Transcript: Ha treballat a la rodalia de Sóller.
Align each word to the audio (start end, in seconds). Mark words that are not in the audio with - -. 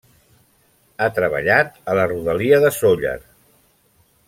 Ha 0.99 1.09
treballat 1.17 1.77
a 1.93 1.95
la 2.01 2.07
rodalia 2.13 2.61
de 2.65 2.73
Sóller. 2.79 3.15